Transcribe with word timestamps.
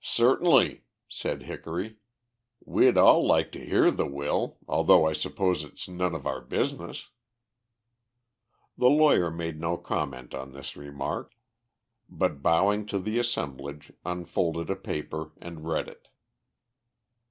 "Certainly," 0.00 0.84
said 1.08 1.42
Hickory. 1.42 1.98
"We'd 2.64 2.96
all 2.96 3.26
like 3.26 3.52
to 3.52 3.62
hear 3.62 3.90
the 3.90 4.06
will, 4.06 4.56
although 4.66 5.04
I 5.04 5.12
suppose 5.12 5.62
it's 5.62 5.86
none 5.86 6.14
of 6.14 6.26
our 6.26 6.40
business." 6.40 7.10
The 8.78 8.88
lawyer 8.88 9.30
made 9.30 9.60
no 9.60 9.76
comment 9.76 10.32
on 10.34 10.52
this 10.52 10.74
remark, 10.74 11.34
but 12.08 12.42
bowing 12.42 12.86
to 12.86 12.98
the 12.98 13.18
assemblage, 13.18 13.92
unfolded 14.06 14.70
a 14.70 14.74
paper 14.76 15.32
and 15.38 15.68
read 15.68 15.88
it. 15.88 16.08